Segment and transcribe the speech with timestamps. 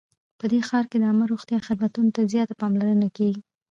[0.39, 3.41] په دې ښار کې د عامه روغتیا خدمتونو ته زیاته پاملرنه کیږي